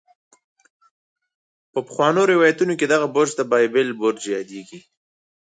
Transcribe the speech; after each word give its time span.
په 1.71 1.79
پخوانو 1.87 2.21
روايتونو 2.33 2.73
کې 2.79 2.85
دغه 2.93 3.07
برج 3.15 3.31
د 3.35 3.41
بابل 3.51 3.87
برج 4.01 4.21
يادېږي. 4.35 4.79